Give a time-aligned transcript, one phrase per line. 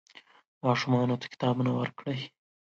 [0.63, 2.19] ماشومانو ته کتابونه ورکړئ.